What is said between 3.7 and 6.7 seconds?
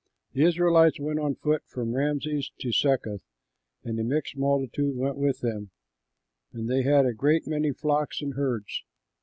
and a mixed multitude went with them, and